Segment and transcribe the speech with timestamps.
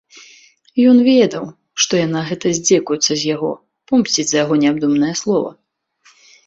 [0.91, 1.43] Ён ведаў,
[1.85, 3.51] што яна гэта здзекуецца з яго,
[3.93, 5.51] помсціць за яго неабдуманае слова.